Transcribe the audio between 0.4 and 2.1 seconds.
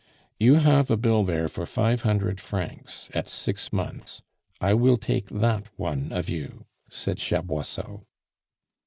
have a bill there for five